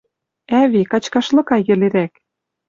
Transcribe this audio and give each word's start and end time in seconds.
Ӓви, 0.61 0.81
качкаш 0.91 1.27
лыкай 1.35 1.61
йӹлерӓк...» 1.67 2.13